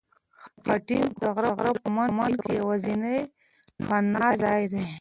خټین 0.63 1.05
کور 1.19 1.21
د 1.21 1.23
غره 1.57 1.71
په 1.83 1.89
لمن 2.07 2.31
کې 2.41 2.51
یوازینی 2.61 3.17
پناه 3.87 4.31
ځای 4.43 4.63
دی. 4.71 4.83